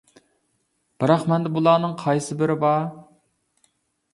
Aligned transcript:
بىراق 1.03 1.25
مەندە 1.33 1.51
بۇلارنىڭ 1.57 1.93
قايسى 2.05 2.39
بىرى 2.41 2.57
بار؟! 2.65 2.81